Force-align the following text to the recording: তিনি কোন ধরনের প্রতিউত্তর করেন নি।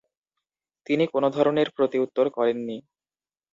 তিনি 0.87 1.05
কোন 1.07 1.23
ধরনের 1.29 1.67
প্রতিউত্তর 1.69 2.25
করেন 2.29 2.57
নি। 2.67 2.77